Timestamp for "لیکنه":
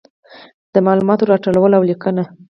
1.91-2.23